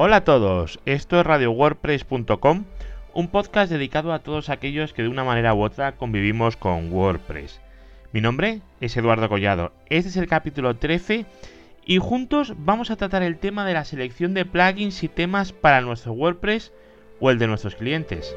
Hola 0.00 0.18
a 0.18 0.24
todos, 0.24 0.78
esto 0.86 1.18
es 1.18 1.26
radiowordpress.com, 1.26 2.64
un 3.14 3.28
podcast 3.32 3.68
dedicado 3.68 4.12
a 4.12 4.20
todos 4.20 4.48
aquellos 4.48 4.92
que 4.92 5.02
de 5.02 5.08
una 5.08 5.24
manera 5.24 5.54
u 5.54 5.64
otra 5.64 5.96
convivimos 5.96 6.56
con 6.56 6.92
WordPress. 6.92 7.60
Mi 8.12 8.20
nombre 8.20 8.60
es 8.80 8.96
Eduardo 8.96 9.28
Collado, 9.28 9.72
este 9.88 10.10
es 10.10 10.16
el 10.16 10.28
capítulo 10.28 10.76
13 10.76 11.26
y 11.84 11.98
juntos 11.98 12.54
vamos 12.58 12.92
a 12.92 12.96
tratar 12.96 13.24
el 13.24 13.38
tema 13.38 13.66
de 13.66 13.74
la 13.74 13.84
selección 13.84 14.34
de 14.34 14.44
plugins 14.44 15.02
y 15.02 15.08
temas 15.08 15.52
para 15.52 15.80
nuestro 15.80 16.12
WordPress 16.12 16.72
o 17.18 17.32
el 17.32 17.40
de 17.40 17.48
nuestros 17.48 17.74
clientes. 17.74 18.32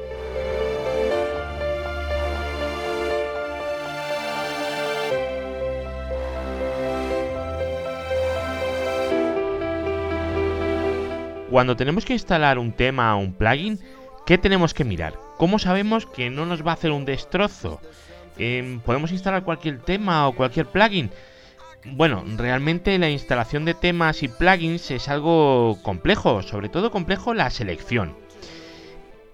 Cuando 11.52 11.76
tenemos 11.76 12.06
que 12.06 12.14
instalar 12.14 12.58
un 12.58 12.72
tema 12.72 13.14
o 13.14 13.18
un 13.18 13.34
plugin, 13.34 13.78
¿qué 14.24 14.38
tenemos 14.38 14.72
que 14.72 14.84
mirar? 14.84 15.18
¿Cómo 15.36 15.58
sabemos 15.58 16.06
que 16.06 16.30
no 16.30 16.46
nos 16.46 16.66
va 16.66 16.70
a 16.70 16.74
hacer 16.76 16.92
un 16.92 17.04
destrozo? 17.04 17.78
Em, 18.38 18.80
¿Podemos 18.80 19.12
instalar 19.12 19.44
cualquier 19.44 19.78
tema 19.80 20.26
o 20.26 20.34
cualquier 20.34 20.64
plugin? 20.64 21.10
Bueno, 21.84 22.24
realmente 22.38 22.98
la 22.98 23.10
instalación 23.10 23.66
de 23.66 23.74
temas 23.74 24.22
y 24.22 24.28
plugins 24.28 24.90
es 24.90 25.10
algo 25.10 25.78
complejo, 25.82 26.40
sobre 26.40 26.70
todo 26.70 26.90
complejo 26.90 27.34
la 27.34 27.50
selección. 27.50 28.16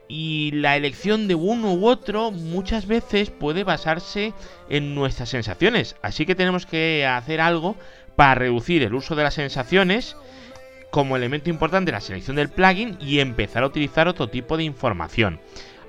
Y 0.08 0.50
la 0.54 0.76
elección 0.76 1.28
de 1.28 1.36
uno 1.36 1.72
u 1.72 1.86
otro 1.86 2.32
muchas 2.32 2.86
veces 2.88 3.30
puede 3.30 3.62
basarse 3.62 4.34
en 4.68 4.96
nuestras 4.96 5.28
sensaciones, 5.28 5.94
así 6.02 6.26
que 6.26 6.34
tenemos 6.34 6.66
que 6.66 7.06
hacer 7.06 7.40
algo 7.40 7.76
para 8.16 8.34
reducir 8.34 8.82
el 8.82 8.94
uso 8.94 9.14
de 9.14 9.22
las 9.22 9.34
sensaciones 9.34 10.16
como 10.90 11.16
elemento 11.16 11.50
importante 11.50 11.92
la 11.92 12.00
selección 12.00 12.36
del 12.36 12.48
plugin 12.48 12.96
y 13.00 13.20
empezar 13.20 13.62
a 13.62 13.66
utilizar 13.66 14.08
otro 14.08 14.28
tipo 14.28 14.56
de 14.56 14.64
información. 14.64 15.40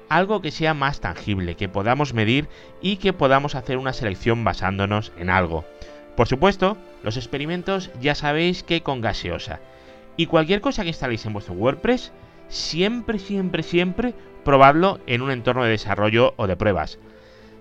Algo 0.10 0.42
que 0.42 0.52
sea 0.52 0.74
más 0.74 1.00
tangible, 1.00 1.56
que 1.56 1.70
podamos 1.70 2.14
medir 2.14 2.48
y 2.82 2.98
que 2.98 3.14
podamos 3.14 3.56
hacer 3.56 3.78
una 3.78 3.94
selección 3.94 4.44
basándonos 4.44 5.12
en 5.18 5.30
algo. 5.30 5.66
Por 6.16 6.28
supuesto, 6.28 6.78
los 7.04 7.16
experimentos 7.16 7.92
ya 8.02 8.16
sabéis 8.16 8.64
que 8.64 8.82
con 8.82 9.02
gaseosa. 9.02 9.60
Y 10.18 10.26
cualquier 10.26 10.62
cosa 10.62 10.82
que 10.82 10.90
instaléis 10.90 11.26
en 11.26 11.34
vuestro 11.34 11.54
WordPress, 11.54 12.12
siempre, 12.50 13.20
siempre, 13.20 13.64
siempre 13.64 14.14
probadlo 14.44 15.00
en 15.06 15.22
un 15.22 15.32
entorno 15.32 15.64
de 15.64 15.70
desarrollo 15.70 16.34
o 16.36 16.48
de 16.48 16.58
pruebas. 16.58 17.00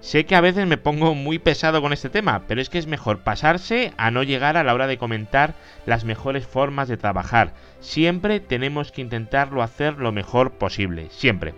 Sé 0.01 0.27
que 0.27 0.37
a 0.37 0.41
veces 0.41 0.67
me 0.67 0.79
pongo 0.79 1.15
muy 1.15 1.39
pesado 1.39 1.83
con 1.83 1.93
este 1.93 2.09
tema, 2.09 2.43
pero 2.47 2.61
es 2.61 2.71
que 2.71 2.79
es 2.79 2.87
mejor 2.87 3.19
pasarse 3.19 3.93
a 3.97 4.11
no 4.11 4.23
llegar 4.23 4.57
a 4.57 4.63
la 4.63 4.73
hora 4.73 4.87
de 4.87 4.97
comentar 4.97 5.55
las 5.87 6.05
mejores 6.05 6.47
formas 6.47 6.87
de 6.89 6.97
trabajar. 6.97 7.53
Siempre 7.81 8.39
tenemos 8.39 8.93
que 8.93 9.03
intentarlo 9.03 9.63
hacer 9.63 9.99
lo 9.99 10.13
mejor 10.13 10.53
posible, 10.53 11.09
siempre. 11.11 11.55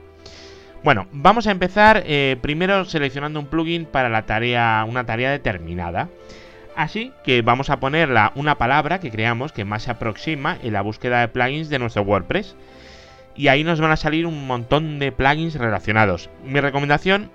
Bueno, 0.82 1.06
vamos 1.12 1.46
a 1.46 1.50
empezar 1.50 2.02
eh, 2.06 2.38
primero 2.40 2.86
seleccionando 2.86 3.38
un 3.38 3.46
plugin 3.46 3.84
para 3.84 4.08
la 4.08 4.22
tarea, 4.22 4.86
una 4.88 5.04
tarea 5.04 5.30
determinada. 5.30 6.08
Así 6.74 7.12
que 7.24 7.42
vamos 7.42 7.68
a 7.68 7.78
ponerla 7.78 8.32
una 8.34 8.56
palabra 8.56 9.00
que 9.00 9.10
creamos 9.10 9.52
que 9.52 9.66
más 9.66 9.82
se 9.82 9.90
aproxima 9.90 10.56
en 10.62 10.72
la 10.72 10.80
búsqueda 10.80 11.20
de 11.20 11.28
plugins 11.28 11.68
de 11.68 11.78
nuestro 11.78 12.02
WordPress. 12.02 12.56
Y 13.36 13.48
ahí 13.48 13.64
nos 13.64 13.80
van 13.80 13.90
a 13.90 13.96
salir 13.96 14.24
un 14.24 14.46
montón 14.46 14.98
de 14.98 15.12
plugins 15.12 15.56
relacionados. 15.56 16.30
Mi 16.42 16.60
recomendación 16.60 17.30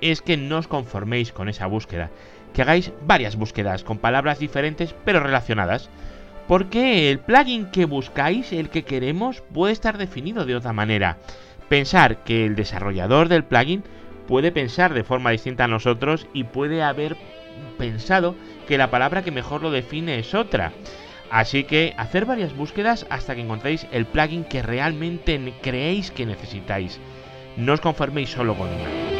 es 0.00 0.22
que 0.22 0.36
no 0.36 0.58
os 0.58 0.68
conforméis 0.68 1.32
con 1.32 1.48
esa 1.48 1.66
búsqueda, 1.66 2.10
que 2.52 2.62
hagáis 2.62 2.92
varias 3.02 3.36
búsquedas 3.36 3.84
con 3.84 3.98
palabras 3.98 4.38
diferentes 4.38 4.94
pero 5.04 5.20
relacionadas, 5.20 5.90
porque 6.48 7.10
el 7.10 7.18
plugin 7.18 7.66
que 7.66 7.84
buscáis, 7.84 8.52
el 8.52 8.70
que 8.70 8.84
queremos, 8.84 9.42
puede 9.52 9.72
estar 9.72 9.98
definido 9.98 10.44
de 10.44 10.56
otra 10.56 10.72
manera. 10.72 11.18
Pensar 11.68 12.22
que 12.22 12.46
el 12.46 12.54
desarrollador 12.54 13.28
del 13.28 13.44
plugin 13.44 13.82
puede 14.26 14.52
pensar 14.52 14.94
de 14.94 15.04
forma 15.04 15.30
distinta 15.30 15.64
a 15.64 15.68
nosotros 15.68 16.26
y 16.32 16.44
puede 16.44 16.82
haber 16.82 17.16
pensado 17.78 18.36
que 18.68 18.78
la 18.78 18.90
palabra 18.90 19.22
que 19.22 19.30
mejor 19.30 19.62
lo 19.62 19.70
define 19.70 20.18
es 20.18 20.34
otra. 20.34 20.72
Así 21.30 21.64
que 21.64 21.94
hacer 21.96 22.24
varias 22.24 22.54
búsquedas 22.54 23.06
hasta 23.10 23.34
que 23.34 23.40
encontréis 23.40 23.86
el 23.90 24.06
plugin 24.06 24.44
que 24.44 24.62
realmente 24.62 25.54
creéis 25.60 26.10
que 26.10 26.26
necesitáis. 26.26 27.00
No 27.56 27.72
os 27.72 27.80
conforméis 27.80 28.30
solo 28.30 28.54
con 28.54 28.68
una. 28.68 29.15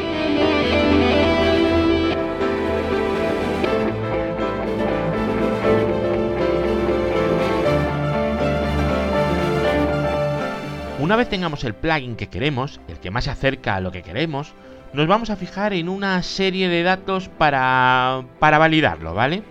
Una 11.07 11.15
vez 11.15 11.29
tengamos 11.29 11.63
el 11.63 11.77
plugin 11.77 12.17
que 12.17 12.27
queremos, 12.27 12.81
el 12.89 12.99
que 12.99 13.13
más 13.13 13.23
se 13.23 13.31
acerca 13.31 13.77
a 13.77 13.81
lo 13.81 13.93
que 13.93 14.03
queremos, 14.03 14.55
nos 14.93 15.07
vamos 15.07 15.31
a 15.31 15.37
fijar 15.37 15.73
en 15.73 15.89
una 15.89 16.21
serie 16.25 16.69
de 16.69 16.83
datos 16.83 17.29
para, 17.29 18.25
para 18.41 18.59
validarlo, 18.59 19.15
¿vale? 19.15 19.45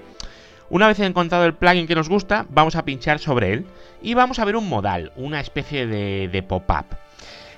Una 0.70 0.88
vez 0.88 1.00
encontrado 1.00 1.46
el 1.46 1.54
plugin 1.54 1.88
que 1.88 1.96
nos 1.96 2.10
gusta, 2.10 2.46
vamos 2.50 2.76
a 2.76 2.84
pinchar 2.84 3.20
sobre 3.20 3.54
él 3.54 3.66
y 4.02 4.16
vamos 4.16 4.40
a 4.40 4.44
ver 4.44 4.58
un 4.58 4.68
modal, 4.68 5.14
una 5.16 5.40
especie 5.40 5.88
de, 5.88 6.28
de 6.28 6.44
pop-up, 6.44 6.88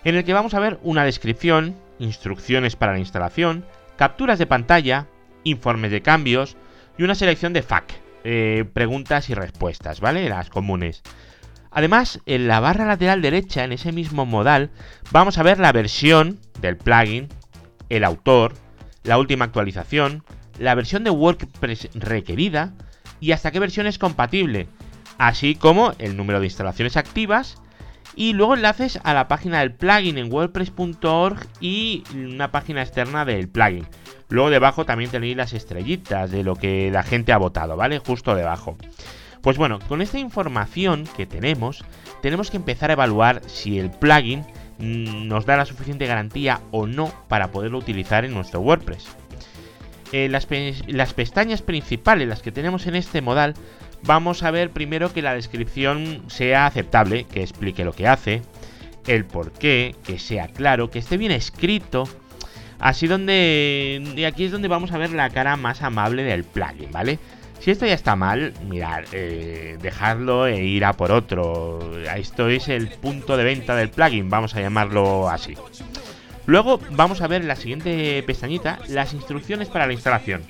en 0.03 0.13
el 0.13 0.23
que 0.23 0.33
vamos 0.33 0.53
a 0.53 0.59
ver 0.59 0.77
una 0.83 1.03
descripción, 1.03 1.75
instrucciones 1.97 2.75
para 2.75 2.91
la 2.91 2.99
instalación, 2.99 3.65
capturas 3.95 4.37
de 4.37 4.45
pantalla, 4.45 5.07
informes 5.43 5.89
de 5.89 6.03
cambios 6.03 6.55
y 6.99 7.03
una 7.03 7.15
selección 7.15 7.51
de 7.51 7.63
FAQ, 7.63 7.93
eh, 8.25 8.63
preguntas 8.73 9.31
y 9.31 9.33
respuestas, 9.33 10.01
¿vale? 10.01 10.29
Las 10.29 10.51
comunes. 10.51 11.01
Además, 11.71 12.21
en 12.25 12.47
la 12.47 12.59
barra 12.59 12.85
lateral 12.85 13.21
derecha, 13.21 13.63
en 13.63 13.71
ese 13.71 13.91
mismo 13.91 14.25
modal, 14.25 14.71
vamos 15.11 15.37
a 15.37 15.43
ver 15.43 15.59
la 15.59 15.71
versión 15.71 16.39
del 16.61 16.77
plugin, 16.77 17.27
el 17.89 18.03
autor, 18.03 18.53
la 19.03 19.17
última 19.17 19.45
actualización, 19.45 20.23
la 20.59 20.75
versión 20.75 21.03
de 21.03 21.09
WordPress 21.09 21.89
requerida 21.93 22.73
y 23.19 23.31
hasta 23.31 23.51
qué 23.51 23.59
versión 23.59 23.87
es 23.87 23.97
compatible, 23.97 24.67
así 25.17 25.55
como 25.55 25.93
el 25.99 26.17
número 26.17 26.39
de 26.39 26.47
instalaciones 26.47 26.97
activas 26.97 27.57
y 28.15 28.33
luego 28.33 28.55
enlaces 28.55 28.99
a 29.03 29.13
la 29.13 29.27
página 29.27 29.59
del 29.59 29.73
plugin 29.73 30.17
en 30.17 30.33
wordpress.org 30.33 31.47
y 31.59 32.03
una 32.13 32.51
página 32.51 32.81
externa 32.81 33.25
del 33.25 33.47
plugin. 33.47 33.85
Luego 34.29 34.49
debajo 34.49 34.85
también 34.85 35.11
tenéis 35.11 35.37
las 35.37 35.53
estrellitas 35.53 36.31
de 36.31 36.43
lo 36.43 36.55
que 36.55 36.89
la 36.91 37.03
gente 37.03 37.31
ha 37.31 37.37
votado, 37.37 37.77
¿vale? 37.77 37.99
Justo 37.99 38.35
debajo. 38.35 38.77
Pues 39.41 39.57
bueno, 39.57 39.79
con 39.87 40.01
esta 40.01 40.19
información 40.19 41.05
que 41.15 41.25
tenemos, 41.25 41.83
tenemos 42.21 42.51
que 42.51 42.57
empezar 42.57 42.89
a 42.89 42.93
evaluar 42.93 43.41
si 43.47 43.79
el 43.79 43.91
plugin 43.91 44.41
mm, 44.79 45.27
nos 45.27 45.45
da 45.45 45.57
la 45.57 45.65
suficiente 45.65 46.07
garantía 46.07 46.61
o 46.71 46.87
no 46.87 47.13
para 47.27 47.51
poderlo 47.51 47.77
utilizar 47.77 48.25
en 48.25 48.33
nuestro 48.33 48.61
WordPress. 48.61 49.07
Eh, 50.13 50.29
las, 50.29 51.13
pestañas 51.13 51.61
principales, 51.61 52.27
las 52.27 52.41
que 52.41 52.51
tenemos 52.51 52.87
en 52.87 52.95
este 52.95 53.21
modal, 53.21 53.55
vamos 54.03 54.41
a 54.43 54.51
ver 54.51 54.71
primero 54.71 55.11
que 55.11 55.21
la 55.21 55.33
descripción 55.33 56.23
sea 56.27 56.65
aceptable, 56.65 57.25
que 57.25 57.41
explique 57.41 57.83
lo 57.83 57.91
que 57.91 58.07
hace, 58.07 58.41
el 59.05 59.25
por 59.25 59.51
qué, 59.51 59.95
que 60.05 60.17
sea 60.17 60.47
claro, 60.47 60.89
que 60.89 60.99
esté 60.99 61.17
bien 61.17 61.31
escrito. 61.31 62.05
Así 62.79 63.07
donde. 63.07 64.13
Y 64.15 64.23
aquí 64.23 64.45
es 64.45 64.51
donde 64.51 64.67
vamos 64.67 64.91
a 64.91 64.99
ver 64.99 65.11
la 65.11 65.31
cara 65.31 65.57
más 65.57 65.81
amable 65.81 66.23
del 66.23 66.43
plugin, 66.43 66.91
¿vale? 66.91 67.17
Si 67.59 67.71
esto 67.71 67.85
ya 67.85 67.93
está 67.93 68.15
mal, 68.15 68.53
mirad, 68.67 69.03
eh, 69.11 69.77
dejadlo 69.81 70.47
e 70.47 70.63
ir 70.63 70.85
a 70.85 70.93
por 70.93 71.11
otro. 71.11 71.79
Esto 72.15 72.47
es 72.47 72.69
el 72.69 72.87
punto 72.87 73.35
de 73.35 73.43
venta 73.43 73.75
del 73.75 73.89
plugin, 73.89 74.29
vamos 74.29 74.55
a 74.55 74.61
llamarlo 74.61 75.29
así. 75.29 75.55
Luego 76.45 76.79
vamos 76.91 77.21
a 77.21 77.27
ver 77.27 77.41
en 77.41 77.49
la 77.49 77.57
siguiente 77.57 78.23
pestañita 78.23 78.79
las 78.87 79.13
instrucciones 79.13 79.67
para 79.67 79.85
la 79.85 79.93
instalación. 79.93 80.43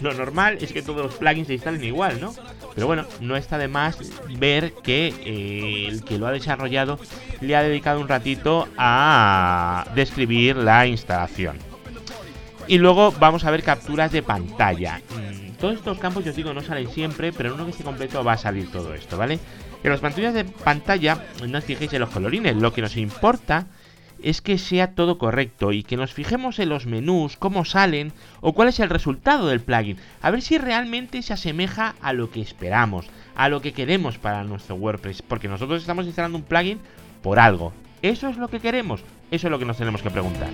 Lo 0.00 0.14
normal 0.14 0.58
es 0.62 0.72
que 0.72 0.80
todos 0.80 1.04
los 1.04 1.14
plugins 1.16 1.48
se 1.48 1.54
instalen 1.54 1.84
igual, 1.84 2.20
¿no? 2.20 2.34
Pero 2.74 2.86
bueno, 2.86 3.04
no 3.20 3.36
está 3.36 3.58
de 3.58 3.68
más 3.68 3.98
ver 4.38 4.72
que 4.82 5.08
eh, 5.08 5.86
el 5.88 6.04
que 6.04 6.18
lo 6.18 6.26
ha 6.26 6.32
desarrollado 6.32 6.98
le 7.40 7.54
ha 7.54 7.62
dedicado 7.62 8.00
un 8.00 8.08
ratito 8.08 8.66
a 8.78 9.84
describir 9.94 10.56
la 10.56 10.86
instalación. 10.86 11.58
Y 12.66 12.78
luego 12.78 13.12
vamos 13.12 13.44
a 13.44 13.50
ver 13.50 13.62
capturas 13.62 14.10
de 14.10 14.22
pantalla. 14.22 15.02
Todos 15.62 15.76
estos 15.76 15.98
campos, 16.00 16.24
yo 16.24 16.32
digo, 16.32 16.52
no 16.52 16.60
salen 16.60 16.90
siempre, 16.90 17.32
pero 17.32 17.50
en 17.50 17.54
uno 17.54 17.66
que 17.66 17.70
esté 17.70 17.84
completo 17.84 18.24
va 18.24 18.32
a 18.32 18.36
salir 18.36 18.68
todo 18.72 18.94
esto, 18.94 19.16
¿vale? 19.16 19.38
En 19.84 19.90
las 19.90 20.00
pantallas 20.00 20.34
de 20.34 20.44
pantalla 20.44 21.24
no 21.46 21.56
os 21.56 21.62
fijéis 21.62 21.92
en 21.92 22.00
los 22.00 22.10
colorines, 22.10 22.56
lo 22.56 22.72
que 22.72 22.82
nos 22.82 22.96
importa 22.96 23.68
es 24.20 24.42
que 24.42 24.58
sea 24.58 24.96
todo 24.96 25.18
correcto 25.18 25.70
y 25.70 25.84
que 25.84 25.96
nos 25.96 26.12
fijemos 26.12 26.58
en 26.58 26.68
los 26.68 26.86
menús, 26.86 27.36
cómo 27.36 27.64
salen 27.64 28.12
o 28.40 28.54
cuál 28.54 28.70
es 28.70 28.80
el 28.80 28.90
resultado 28.90 29.46
del 29.46 29.60
plugin. 29.60 29.98
A 30.20 30.32
ver 30.32 30.42
si 30.42 30.58
realmente 30.58 31.22
se 31.22 31.32
asemeja 31.32 31.94
a 32.02 32.12
lo 32.12 32.32
que 32.32 32.40
esperamos, 32.40 33.06
a 33.36 33.48
lo 33.48 33.62
que 33.62 33.72
queremos 33.72 34.18
para 34.18 34.42
nuestro 34.42 34.74
WordPress. 34.74 35.22
Porque 35.22 35.46
nosotros 35.46 35.80
estamos 35.80 36.06
instalando 36.06 36.38
un 36.38 36.44
plugin 36.44 36.80
por 37.22 37.38
algo. 37.38 37.72
¿Eso 38.02 38.28
es 38.28 38.36
lo 38.36 38.48
que 38.48 38.58
queremos? 38.58 39.04
Eso 39.30 39.46
es 39.46 39.50
lo 39.52 39.60
que 39.60 39.64
nos 39.64 39.76
tenemos 39.76 40.02
que 40.02 40.10
preguntar. 40.10 40.50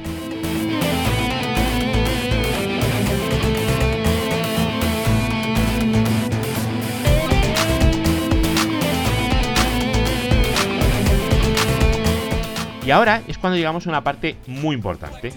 Y 12.89 12.91
ahora 12.91 13.21
es 13.29 13.37
cuando 13.37 13.59
llegamos 13.59 13.87
a 13.87 13.91
una 13.91 14.03
parte 14.03 14.37
muy 14.47 14.75
importante. 14.75 15.31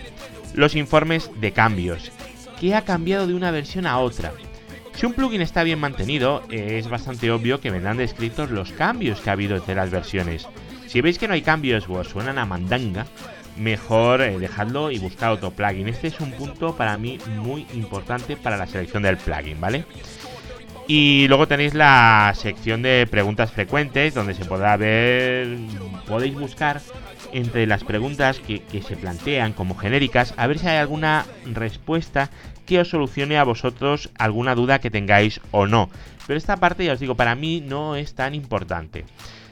Los 0.54 0.74
informes 0.74 1.30
de 1.42 1.52
cambios. 1.52 2.10
¿Qué 2.58 2.76
ha 2.76 2.86
cambiado 2.86 3.28
de 3.28 3.34
una 3.34 3.52
versión 3.52 3.86
a 3.86 4.00
otra? 4.00 4.32
Si 4.96 5.06
un 5.06 5.12
plugin 5.12 5.42
está 5.42 5.64
bien 5.64 5.78
mantenido, 5.78 6.44
es 6.50 6.88
bastante 6.88 7.30
obvio 7.30 7.60
que 7.60 7.70
vendrán 7.70 7.98
descritos 7.98 8.52
los 8.52 8.72
cambios 8.72 9.20
que 9.20 9.30
ha 9.30 9.34
habido 9.34 9.58
entre 9.58 9.76
las 9.76 9.90
versiones. 9.90 10.48
Si 10.88 11.02
veis 11.02 11.18
que 11.18 11.28
no 11.28 11.34
hay 11.34 11.42
cambios 11.42 11.90
o 11.90 11.96
os 11.96 12.08
suenan 12.08 12.40
a 12.40 12.46
mandanga, 12.46 13.06
mejor 13.58 14.22
eh, 14.22 14.40
dejadlo 14.40 14.90
y 14.90 15.00
buscar 15.00 15.32
otro 15.32 15.52
plugin. 15.52 15.90
Este 15.90 16.08
es 16.08 16.22
un 16.22 16.32
punto 16.32 16.78
para 16.78 16.98
mí 16.98 17.18
muy 17.36 17.68
importante 17.74 18.38
para 18.38 18.56
la 18.56 18.66
selección 18.66 19.04
del 19.04 19.18
plugin, 19.18 19.60
¿vale? 19.60 19.84
Y 20.88 21.28
luego 21.28 21.50
tenéis 21.50 21.74
la 21.74 22.32
sección 22.34 22.82
de 22.82 23.08
preguntas 23.12 23.52
frecuentes, 23.52 24.14
donde 24.14 24.36
se 24.36 24.46
podrá 24.46 24.78
ver, 24.78 25.58
podéis 26.08 26.34
buscar 26.34 26.82
entre 27.34 27.68
las 27.68 27.84
preguntas 27.84 28.40
que, 28.40 28.62
se 28.82 28.96
plantean 28.96 29.54
como 29.54 29.76
genéricas, 29.76 30.34
a 30.38 30.48
ver 30.48 30.60
si 30.60 30.68
hay 30.68 30.78
alguna 30.78 31.26
respuesta 31.46 32.30
que 32.66 32.80
os 32.80 32.90
solucione 32.90 33.38
a 33.38 33.44
vosotros 33.44 34.10
alguna 34.18 34.56
duda 34.56 34.80
que 34.80 34.92
tengáis 34.92 35.42
o 35.52 35.68
no. 35.68 35.90
Pero 36.28 36.38
esta 36.38 36.58
parte, 36.58 36.86
ya 36.86 36.94
os 36.94 37.00
digo, 37.00 37.16
para 37.16 37.36
mí 37.36 37.62
no 37.62 37.96
es 37.96 38.16
tan 38.16 38.36
importante. 38.36 39.06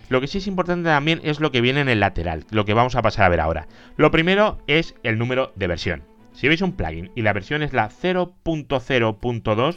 Lo 0.10 0.22
que 0.22 0.28
sí 0.28 0.40
es 0.40 0.48
importante 0.48 0.90
también 0.90 1.22
es 1.24 1.40
lo 1.40 1.52
que 1.52 1.62
viene 1.62 1.82
en 1.82 1.90
el 1.90 2.00
lateral, 2.00 2.46
lo 2.50 2.66
que 2.66 2.74
vamos 2.74 2.96
a 2.96 3.02
pasar 3.02 3.26
a 3.26 3.30
ver 3.30 3.40
ahora. 3.40 3.68
Lo 3.96 4.10
primero 4.10 4.60
es 4.66 4.96
el 5.04 5.18
número 5.18 5.54
de 5.56 5.68
versión. 5.68 6.04
Si 6.34 6.48
veis 6.48 6.62
un 6.62 6.72
plugin 6.72 7.12
y 7.16 7.22
la 7.22 7.34
versión 7.34 7.62
es 7.62 7.74
la 7.74 7.90
0.0.2, 7.90 9.76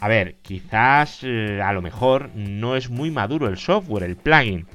a 0.00 0.08
ver, 0.08 0.36
quizás 0.42 1.20
eh, 1.22 1.60
a 1.62 1.72
lo 1.72 1.80
mejor 1.80 2.30
no 2.34 2.76
es 2.76 2.90
muy 2.90 3.10
maduro 3.10 3.48
el 3.48 3.56
software, 3.56 4.04
el 4.04 4.16
plugin. 4.16 4.66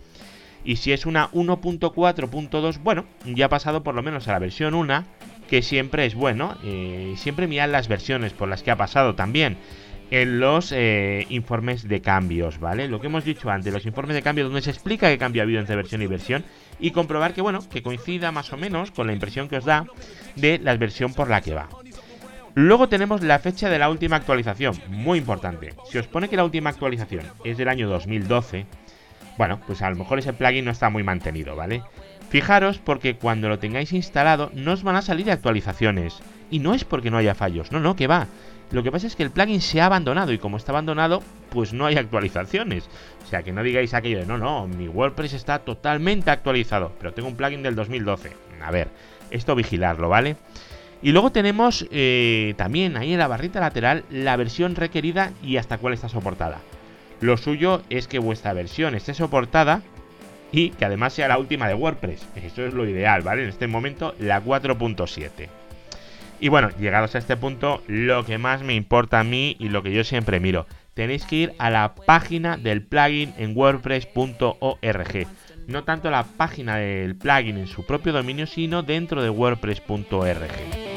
Y 0.63 0.75
si 0.77 0.91
es 0.91 1.06
una 1.06 1.31
1.4.2, 1.31 2.79
bueno, 2.83 3.06
ya 3.25 3.45
ha 3.45 3.50
pasado 3.50 3.83
por 3.83 3.95
lo 3.95 4.03
menos 4.03 4.27
a 4.27 4.33
la 4.33 4.39
versión 4.39 4.73
1, 4.73 5.03
que 5.50 5.61
siempre 5.61 6.06
es 6.06 6.15
bueno. 6.15 6.57
Eh, 6.63 7.13
siempre 7.17 7.47
mirad 7.47 7.69
las 7.69 7.88
versiones 7.88 8.33
por 8.33 8.50
las 8.50 8.63
que 8.63 8.71
ha 8.71 8.75
pasado 8.75 9.15
también 9.15 9.57
en 10.11 10.39
los 10.39 10.71
eh, 10.71 11.27
informes 11.29 11.88
de 11.88 12.01
cambios, 12.01 12.59
¿vale? 12.59 12.88
Lo 12.88 13.00
que 13.00 13.07
hemos 13.07 13.23
dicho 13.23 13.50
antes, 13.50 13.71
los 13.71 13.85
informes 13.85 14.15
de 14.15 14.21
cambio 14.21 14.45
donde 14.45 14.61
se 14.61 14.71
explica 14.71 15.07
qué 15.07 15.17
cambio 15.17 15.41
ha 15.41 15.44
habido 15.44 15.59
entre 15.59 15.75
versión 15.75 16.01
y 16.01 16.07
versión 16.07 16.44
y 16.79 16.91
comprobar 16.91 17.33
que, 17.33 17.41
bueno, 17.41 17.59
que 17.69 17.83
coincida 17.83 18.31
más 18.31 18.51
o 18.51 18.57
menos 18.57 18.91
con 18.91 19.07
la 19.07 19.13
impresión 19.13 19.47
que 19.47 19.57
os 19.57 19.65
da 19.65 19.85
de 20.35 20.59
la 20.59 20.75
versión 20.77 21.13
por 21.13 21.29
la 21.29 21.41
que 21.41 21.53
va. 21.53 21.69
Luego 22.56 22.89
tenemos 22.89 23.21
la 23.21 23.39
fecha 23.39 23.69
de 23.69 23.77
la 23.77 23.89
última 23.89 24.15
actualización, 24.15 24.75
muy 24.88 25.19
importante. 25.19 25.73
Si 25.89 25.97
os 25.97 26.07
pone 26.07 26.27
que 26.27 26.35
la 26.35 26.44
última 26.44 26.71
actualización 26.71 27.25
es 27.44 27.57
del 27.57 27.69
año 27.69 27.88
2012, 27.88 28.65
bueno, 29.39 29.62
pues 29.65 29.81
a 29.81 29.89
lo 29.89 29.95
mejor 29.95 30.19
ese 30.19 30.33
plugin 30.33 30.65
no 30.65 30.71
está 30.71 30.89
muy 30.89 31.01
mantenido, 31.01 31.56
¿vale? 31.56 31.81
Fijaros 32.30 32.77
porque 32.77 33.15
cuando 33.15 33.47
lo 33.47 33.57
tengáis 33.57 33.94
instalado 33.94 34.51
no 34.53 34.74
os 34.74 34.83
van 34.83 34.97
a 34.97 35.01
salir 35.01 35.31
actualizaciones. 35.31 36.19
Y 36.51 36.59
no 36.59 36.74
es 36.74 36.83
porque 36.83 37.09
no 37.09 37.15
haya 37.15 37.36
fallos, 37.36 37.71
no, 37.71 37.80
no, 37.80 37.95
que 37.95 38.07
va. 38.07 38.27
Lo 38.71 38.83
que 38.83 38.91
pasa 38.91 39.07
es 39.07 39.15
que 39.15 39.24
el 39.24 39.31
plugin 39.31 39.62
se 39.62 39.80
ha 39.80 39.86
abandonado 39.86 40.33
y 40.33 40.39
como 40.39 40.57
está 40.57 40.74
abandonado, 40.74 41.24
pues 41.51 41.71
no 41.71 41.86
hay 41.86 41.95
actualizaciones. 41.95 42.89
O 43.24 43.27
sea, 43.27 43.41
que 43.41 43.53
no 43.53 43.63
digáis 43.63 43.94
aquello 43.94 44.19
de 44.19 44.25
no, 44.25 44.38
no, 44.38 44.68
mi 44.68 44.89
WordPress 44.89 45.31
está 45.31 45.59
totalmente 45.59 46.31
actualizado, 46.31 46.92
pero 47.00 47.13
tengo 47.13 47.30
un 47.30 47.38
plugin 47.38 47.63
del 47.63 47.75
2012. 47.75 48.33
A 48.62 48.71
ver, 48.71 48.89
esto 49.31 49.56
vigilarlo, 49.56 50.09
¿vale? 50.09 50.35
Y 51.01 51.13
luego 51.13 51.31
tenemos 51.31 51.88
eh, 51.92 52.56
también 52.57 52.97
ahí 52.97 53.13
en 53.13 53.19
la 53.19 53.30
barrita 53.30 53.62
lateral 53.62 54.03
la 54.09 54.35
versión 54.35 54.75
requerida 54.75 55.31
y 55.42 55.56
hasta 55.56 55.77
cuál 55.77 55.94
está 55.94 56.09
soportada. 56.09 56.59
Lo 57.21 57.38
suyo 57.38 57.81
es 57.89 58.07
que 58.07 58.19
vuestra 58.19 58.54
versión 58.54 58.95
esté 58.95 59.13
soportada 59.13 59.81
y 60.51 60.71
que 60.71 60.86
además 60.86 61.13
sea 61.13 61.27
la 61.27 61.38
última 61.38 61.68
de 61.68 61.74
WordPress. 61.74 62.25
Eso 62.36 62.66
es 62.66 62.74
lo 62.74 62.88
ideal, 62.88 63.21
¿vale? 63.21 63.44
En 63.44 63.50
este 63.50 63.68
momento 63.68 64.16
la 64.19 64.44
4.7. 64.44 65.48
Y 66.39 66.48
bueno, 66.48 66.69
llegados 66.80 67.16
a 67.16 67.18
este 67.18 67.36
punto, 67.36 67.83
lo 67.88 68.25
que 68.25 68.38
más 68.38 68.63
me 68.63 68.75
importa 68.75 69.19
a 69.19 69.25
mí 69.25 69.57
y 69.60 69.69
lo 69.69 69.83
que 69.83 69.92
yo 69.92 70.04
siempre 70.06 70.39
miro, 70.39 70.66
tenéis 70.94 71.25
que 71.25 71.36
ir 71.36 71.54
a 71.60 71.69
la 71.69 71.94
página 71.94 72.56
del 72.56 72.81
plugin 72.81 73.33
en 73.38 73.56
wordpress.org. 73.56 75.27
No 75.68 75.83
tanto 75.83 76.10
la 76.10 76.24
página 76.24 76.77
del 76.77 77.16
plugin 77.16 77.57
en 77.57 77.68
su 77.68 77.86
propio 77.86 78.13
dominio, 78.13 78.48
sino 78.48 78.81
dentro 78.83 79.21
de 79.21 79.30
wordpress.org. 79.30 80.88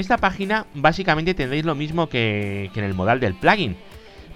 esta 0.00 0.18
página 0.18 0.66
básicamente 0.74 1.34
tendréis 1.34 1.64
lo 1.64 1.74
mismo 1.74 2.08
que, 2.08 2.70
que 2.72 2.80
en 2.80 2.86
el 2.86 2.94
modal 2.94 3.20
del 3.20 3.34
plugin 3.34 3.76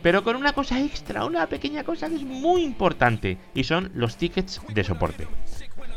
pero 0.04 0.22
con 0.22 0.36
una 0.36 0.52
cosa 0.52 0.78
extra, 0.82 1.24
una 1.24 1.46
pequeña 1.46 1.82
cosa 1.82 2.10
que 2.10 2.16
es 2.16 2.22
muy 2.22 2.62
importante, 2.62 3.38
y 3.54 3.64
son 3.64 3.90
los 3.94 4.18
tickets 4.18 4.60
de 4.68 4.84
soporte. 4.84 5.26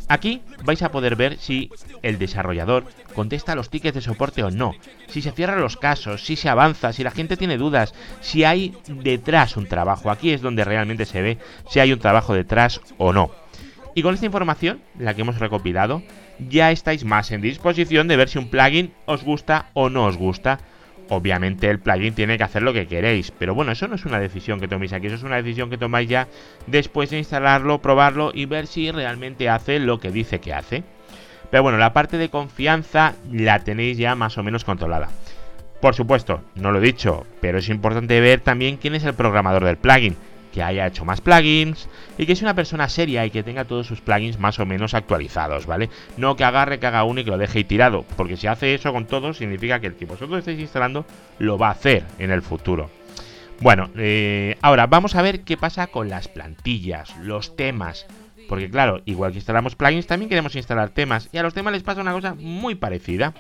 Aquí 0.07 0.41
vais 0.63 0.81
a 0.81 0.91
poder 0.91 1.17
ver 1.17 1.37
si 1.37 1.69
el 2.03 2.17
desarrollador 2.17 2.85
contesta 3.13 3.53
los 3.53 3.69
tickets 3.69 3.95
de 3.95 4.01
soporte 4.01 4.43
o 4.43 4.49
no, 4.49 4.75
si 5.09 5.21
se 5.21 5.33
cierran 5.33 5.59
los 5.59 5.75
casos, 5.75 6.25
si 6.25 6.37
se 6.37 6.47
avanza, 6.47 6.93
si 6.93 7.03
la 7.03 7.11
gente 7.11 7.35
tiene 7.35 7.57
dudas, 7.57 7.93
si 8.21 8.45
hay 8.45 8.77
detrás 8.87 9.57
un 9.57 9.67
trabajo. 9.67 10.09
Aquí 10.09 10.31
es 10.31 10.41
donde 10.41 10.63
realmente 10.63 11.03
se 11.03 11.21
ve 11.21 11.37
si 11.69 11.81
hay 11.81 11.91
un 11.91 11.99
trabajo 11.99 12.33
detrás 12.33 12.79
o 12.97 13.11
no. 13.11 13.31
Y 13.97 14.03
con 14.03 14.13
esta 14.13 14.27
información, 14.27 14.79
la 14.99 15.15
que 15.15 15.21
hemos 15.21 15.39
recopilado, 15.39 16.03
ya 16.37 16.69
estáis 16.69 17.03
más 17.03 17.31
en 17.31 17.41
disposición 17.41 18.07
de 18.07 18.15
ver 18.15 18.29
si 18.29 18.37
un 18.37 18.47
plugin 18.47 18.93
os 19.07 19.23
gusta 19.23 19.71
o 19.73 19.89
no 19.89 20.05
os 20.05 20.17
gusta 20.17 20.59
Obviamente 21.09 21.67
el 21.67 21.79
plugin 21.79 22.13
tiene 22.13 22.37
que 22.37 22.43
hacer 22.43 22.61
lo 22.61 22.73
que 22.73 22.85
queréis, 22.85 23.31
pero 23.31 23.55
bueno, 23.55 23.71
eso 23.71 23.87
no 23.87 23.95
es 23.95 24.05
una 24.05 24.19
decisión 24.19 24.59
que 24.59 24.67
toméis 24.67 24.93
aquí, 24.93 25.07
eso 25.07 25.15
es 25.15 25.23
una 25.23 25.37
decisión 25.37 25.71
que 25.71 25.79
tomáis 25.79 26.07
ya 26.09 26.27
después 26.67 27.09
de 27.09 27.17
instalarlo, 27.17 27.81
probarlo 27.81 28.31
y 28.35 28.45
ver 28.45 28.67
si 28.67 28.91
realmente 28.91 29.49
hace 29.49 29.79
lo 29.79 29.99
que 29.99 30.11
dice 30.11 30.39
que 30.39 30.53
hace. 30.53 30.83
Pero 31.49 31.63
bueno, 31.63 31.79
la 31.79 31.93
parte 31.93 32.19
de 32.19 32.29
confianza 32.29 33.15
la 33.31 33.63
tenéis 33.63 33.97
ya 33.97 34.13
más 34.13 34.37
o 34.37 34.43
menos 34.43 34.63
controlada. 34.63 35.09
Por 35.81 35.95
supuesto, 35.95 36.41
no 36.53 36.71
lo 36.71 36.77
he 36.77 36.85
dicho, 36.85 37.25
pero 37.41 37.57
es 37.57 37.69
importante 37.69 38.19
ver 38.19 38.41
también 38.41 38.77
quién 38.77 38.93
es 38.93 39.05
el 39.05 39.15
programador 39.15 39.63
del 39.63 39.77
plugin 39.77 40.17
que 40.57 40.63
haya 40.63 40.87
hecho 40.87 41.05
más 41.05 41.21
plugins 41.21 41.87
y 42.17 42.25
que 42.25 42.35
sea 42.35 42.47
una 42.47 42.55
persona 42.55 42.89
seria 42.89 43.23
y 43.23 43.29
que 43.29 43.43
tenga 43.43 43.65
todos 43.65 43.85
sus 43.85 44.01
plugins 44.01 44.39
más 44.39 44.57
o 44.57 44.65
menos 44.65 44.95
actualizados, 44.95 45.67
¿vale? 45.67 45.91
No 46.17 46.35
que 46.35 46.45
agarre, 46.45 46.79
que 46.79 46.87
haga 46.87 47.03
uno 47.03 47.21
y 47.21 47.23
que 47.23 47.29
lo 47.29 47.37
deje 47.37 47.63
tirado, 47.63 48.03
porque 48.15 48.37
si 48.37 48.47
hace 48.47 48.73
eso 48.73 48.91
con 48.91 49.05
todos 49.05 49.37
significa 49.37 49.79
que 49.79 49.85
el 49.85 49.93
que 49.93 50.05
vosotros 50.05 50.39
estáis 50.39 50.59
instalando 50.59 51.05
lo 51.37 51.59
va 51.59 51.67
a 51.67 51.73
hacer 51.73 52.05
en 52.17 52.31
el 52.31 52.41
futuro. 52.41 52.89
Bueno, 53.59 53.91
eh, 53.97 54.57
ahora 54.63 54.87
vamos 54.87 55.13
a 55.13 55.21
ver 55.21 55.41
qué 55.41 55.57
pasa 55.57 55.85
con 55.85 56.09
las 56.09 56.27
plantillas, 56.27 57.15
los 57.17 57.55
temas. 57.55 58.07
Porque 58.49 58.67
claro, 58.67 59.03
igual 59.05 59.33
que 59.33 59.37
instalamos 59.37 59.75
plugins, 59.75 60.07
también 60.07 60.29
queremos 60.29 60.55
instalar 60.55 60.89
temas. 60.89 61.29
Y 61.31 61.37
a 61.37 61.43
los 61.43 61.53
temas 61.53 61.73
les 61.73 61.83
pasa 61.83 62.01
una 62.01 62.13
cosa 62.13 62.33
muy 62.33 62.73
parecida. 62.73 63.35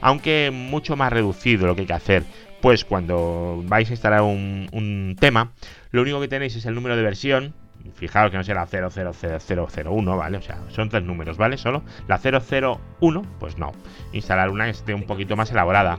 Aunque 0.00 0.50
mucho 0.52 0.96
más 0.96 1.12
reducido 1.12 1.68
lo 1.68 1.76
que 1.76 1.82
hay 1.82 1.86
que 1.86 1.92
hacer. 1.92 2.24
Pues 2.60 2.84
cuando 2.84 3.62
vais 3.66 3.88
a 3.88 3.92
instalar 3.92 4.22
un 4.22 5.16
tema, 5.20 5.52
lo 5.90 6.02
único 6.02 6.20
que 6.20 6.28
tenéis 6.28 6.56
es 6.56 6.66
el 6.66 6.74
número 6.74 6.96
de 6.96 7.02
versión. 7.02 7.54
Fijaos 7.94 8.30
que 8.30 8.36
no 8.36 8.44
será 8.44 8.66
000001, 8.66 10.16
¿vale? 10.16 10.38
O 10.38 10.42
sea, 10.42 10.58
son 10.68 10.88
tres 10.88 11.02
números, 11.02 11.36
¿vale? 11.36 11.56
Solo 11.56 11.82
la 12.08 12.18
001, 12.18 13.22
pues 13.38 13.58
no. 13.58 13.72
Instalar 14.12 14.50
una 14.50 14.64
que 14.64 14.70
esté 14.70 14.94
un 14.94 15.04
poquito 15.04 15.36
más 15.36 15.50
elaborada. 15.50 15.98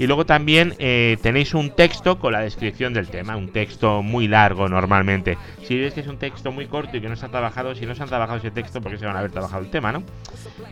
Y 0.00 0.06
luego 0.06 0.24
también 0.24 0.74
eh, 0.78 1.18
tenéis 1.20 1.52
un 1.52 1.70
texto 1.76 2.18
con 2.18 2.32
la 2.32 2.40
descripción 2.40 2.94
del 2.94 3.08
tema, 3.08 3.36
un 3.36 3.50
texto 3.50 4.02
muy 4.02 4.28
largo 4.28 4.66
normalmente. 4.66 5.36
Si 5.62 5.78
veis 5.78 5.92
que 5.92 6.00
es 6.00 6.06
un 6.06 6.16
texto 6.16 6.50
muy 6.52 6.68
corto 6.68 6.96
y 6.96 7.02
que 7.02 7.08
no 7.10 7.16
se 7.16 7.26
ha 7.26 7.28
trabajado, 7.28 7.74
si 7.74 7.84
no 7.84 7.94
se 7.94 8.02
han 8.02 8.08
trabajado 8.08 8.38
ese 8.38 8.50
texto, 8.50 8.80
porque 8.80 8.96
se 8.96 9.04
van 9.04 9.16
a 9.16 9.18
haber 9.18 9.30
trabajado 9.30 9.62
el 9.62 9.70
tema, 9.70 9.92
¿no? 9.92 10.02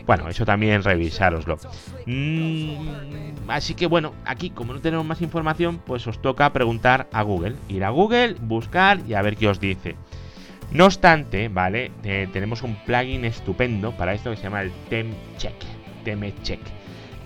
Bueno, 0.07 0.27
eso 0.29 0.45
también 0.45 0.81
revisároslo. 0.81 1.59
Mm, 2.07 3.49
así 3.49 3.75
que 3.75 3.85
bueno, 3.85 4.15
aquí 4.25 4.49
como 4.49 4.73
no 4.73 4.81
tenemos 4.81 5.05
más 5.05 5.21
información, 5.21 5.79
pues 5.85 6.07
os 6.07 6.19
toca 6.19 6.51
preguntar 6.51 7.07
a 7.13 7.21
Google. 7.21 7.55
Ir 7.67 7.83
a 7.83 7.89
Google, 7.91 8.35
buscar 8.41 8.99
y 9.07 9.13
a 9.13 9.21
ver 9.21 9.37
qué 9.37 9.47
os 9.47 9.59
dice. 9.59 9.95
No 10.71 10.85
obstante, 10.85 11.49
¿vale? 11.49 11.91
Eh, 12.03 12.27
tenemos 12.31 12.61
un 12.63 12.75
plugin 12.85 13.25
estupendo 13.25 13.91
para 13.91 14.13
esto 14.13 14.29
que 14.29 14.37
se 14.37 14.43
llama 14.43 14.61
el 14.61 14.71
TemCheck. 14.89 15.55
TemCheck 16.03 16.61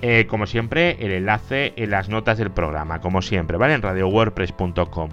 eh, 0.05 0.27
como 0.27 0.47
siempre, 0.47 0.97
el 0.99 1.13
enlace 1.13 1.71
en 1.77 1.89
las 1.89 2.09
notas 2.09 2.37
del 2.37 2.51
programa, 2.51 2.99
como 2.99 3.21
siempre, 3.21 3.55
¿vale? 3.55 3.73
En 3.73 3.81
radiowordpress.com. 3.81 5.09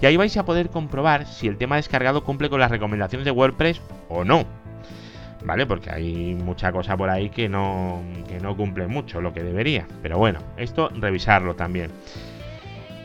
Y 0.00 0.06
ahí 0.06 0.16
vais 0.16 0.34
a 0.38 0.46
poder 0.46 0.70
comprobar 0.70 1.26
si 1.26 1.48
el 1.48 1.58
tema 1.58 1.76
descargado 1.76 2.24
cumple 2.24 2.48
con 2.48 2.58
las 2.58 2.70
recomendaciones 2.70 3.26
de 3.26 3.30
WordPress 3.30 3.82
o 4.08 4.24
no. 4.24 4.46
¿Vale? 5.44 5.66
Porque 5.66 5.90
hay 5.90 6.34
mucha 6.34 6.72
cosa 6.72 6.96
por 6.96 7.10
ahí 7.10 7.28
que 7.28 7.50
no, 7.50 8.00
que 8.26 8.40
no 8.40 8.56
cumple 8.56 8.86
mucho 8.86 9.20
lo 9.20 9.34
que 9.34 9.42
debería. 9.42 9.86
Pero 10.00 10.16
bueno, 10.16 10.38
esto 10.56 10.88
revisarlo 10.94 11.54
también. 11.54 11.90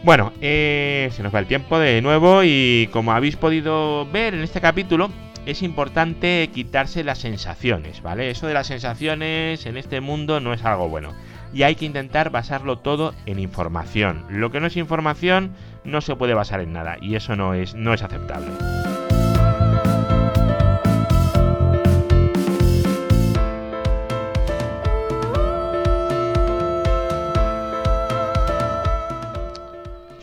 Bueno, 0.03 0.31
eh, 0.41 1.09
se 1.11 1.23
nos 1.23 1.33
va 1.33 1.39
el 1.39 1.47
tiempo 1.47 1.79
de 1.79 2.01
nuevo 2.01 2.43
y 2.43 2.89
como 2.91 3.11
habéis 3.11 3.35
podido 3.35 4.05
ver 4.05 4.33
en 4.33 4.41
este 4.41 4.61
capítulo, 4.61 5.09
es 5.45 5.63
importante 5.63 6.49
quitarse 6.53 7.03
las 7.03 7.19
sensaciones, 7.19 8.01
¿vale? 8.01 8.29
Eso 8.29 8.47
de 8.47 8.53
las 8.53 8.67
sensaciones 8.67 9.65
en 9.65 9.77
este 9.77 10.01
mundo 10.01 10.39
no 10.39 10.53
es 10.53 10.63
algo 10.63 10.89
bueno. 10.89 11.13
y 11.53 11.63
hay 11.63 11.75
que 11.75 11.85
intentar 11.85 12.29
basarlo 12.29 12.79
todo 12.79 13.13
en 13.25 13.39
información. 13.39 14.25
Lo 14.29 14.51
que 14.51 14.59
no 14.59 14.67
es 14.67 14.75
información 14.75 15.53
no 15.85 16.01
se 16.01 16.15
puede 16.15 16.33
basar 16.33 16.59
en 16.59 16.73
nada 16.73 16.97
y 17.01 17.15
eso 17.15 17.37
no 17.37 17.53
es, 17.53 17.73
no 17.73 17.93
es 17.93 18.03
aceptable. 18.03 18.51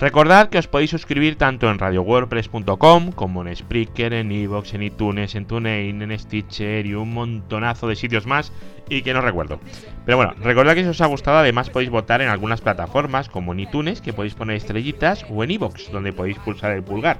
Recordad 0.05 0.51
que 0.51 0.59
os 0.59 0.69
podéis 0.69 0.91
suscribir 0.91 1.37
tanto 1.37 1.71
en 1.71 1.79
radiowordpress.com 1.79 3.13
como 3.13 3.41
en 3.41 3.57
Spreaker, 3.57 4.13
en 4.13 4.33
Evox, 4.33 4.75
en 4.75 4.83
iTunes, 4.83 5.35
en 5.35 5.47
TuneIn, 5.47 6.03
en 6.03 6.19
Stitcher 6.19 6.85
y 6.85 6.93
un 6.93 7.15
montonazo 7.15 7.89
de 7.89 7.97
sitios 7.97 8.27
más 8.27 8.53
y 8.91 9.01
que 9.01 9.15
no 9.15 9.23
recuerdo. 9.23 9.61
Pero 10.05 10.19
bueno, 10.19 10.35
recordad 10.43 10.75
que 10.75 10.83
si 10.83 10.91
os 10.91 11.01
ha 11.01 11.07
gustado 11.07 11.39
además 11.39 11.71
podéis 11.71 11.89
votar 11.89 12.21
en 12.21 12.29
algunas 12.29 12.61
plataformas 12.61 13.31
como 13.31 13.55
en 13.55 13.61
iTunes 13.61 14.03
que 14.03 14.13
podéis 14.13 14.35
poner 14.35 14.57
estrellitas 14.57 15.25
o 15.31 15.43
en 15.43 15.53
Evox 15.53 15.91
donde 15.91 16.13
podéis 16.13 16.39
pulsar 16.39 16.73
el 16.73 16.83
pulgar. 16.83 17.17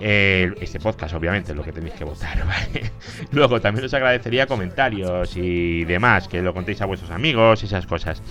Este 0.00 0.80
podcast, 0.80 1.14
obviamente, 1.14 1.52
es 1.52 1.56
lo 1.56 1.62
que 1.62 1.72
tenéis 1.72 1.94
que 1.94 2.04
votar, 2.04 2.38
Luego 3.32 3.60
también 3.60 3.86
os 3.86 3.94
agradecería 3.94 4.46
comentarios 4.46 5.36
y 5.36 5.84
demás, 5.84 6.28
que 6.28 6.42
lo 6.42 6.52
contéis 6.52 6.80
a 6.82 6.86
vuestros 6.86 7.10
amigos 7.10 7.62
y 7.62 7.66
esas 7.66 7.86
cosas. 7.86 8.22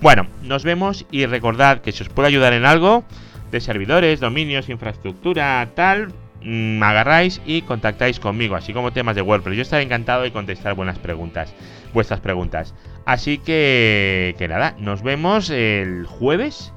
Bueno, 0.00 0.26
nos 0.42 0.64
vemos 0.64 1.06
y 1.10 1.26
recordad 1.26 1.80
que 1.80 1.92
si 1.92 2.02
os 2.02 2.08
puedo 2.08 2.28
ayudar 2.28 2.52
en 2.52 2.64
algo 2.64 3.04
de 3.50 3.60
servidores, 3.60 4.20
dominios, 4.20 4.68
infraestructura, 4.68 5.68
tal, 5.74 6.12
me 6.42 6.78
mm, 6.78 6.82
agarráis 6.82 7.40
y 7.46 7.62
contactáis 7.62 8.18
conmigo, 8.18 8.56
así 8.56 8.72
como 8.72 8.92
temas 8.92 9.14
de 9.14 9.22
WordPress. 9.22 9.56
Yo 9.56 9.62
estaré 9.62 9.84
encantado 9.84 10.22
de 10.22 10.32
contestar 10.32 10.74
buenas 10.74 10.98
preguntas, 10.98 11.54
vuestras 11.92 12.20
preguntas. 12.20 12.74
Así 13.04 13.38
que, 13.38 14.34
que 14.38 14.48
nada, 14.48 14.74
nos 14.78 15.02
vemos 15.02 15.50
el 15.50 16.06
jueves 16.06 16.72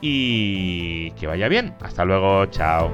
y 0.00 1.10
que 1.12 1.26
vaya 1.26 1.48
bien. 1.48 1.74
Hasta 1.80 2.04
luego, 2.04 2.46
chao. 2.46 2.90